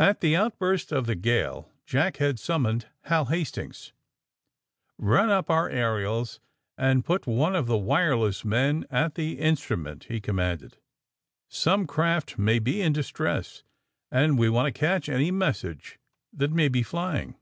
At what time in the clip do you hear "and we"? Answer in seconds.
14.10-14.50